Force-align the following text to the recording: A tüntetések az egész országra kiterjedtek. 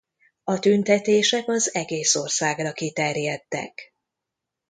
A 0.43 0.59
tüntetések 0.59 1.47
az 1.49 1.75
egész 1.75 2.15
országra 2.15 2.71
kiterjedtek. 2.73 3.93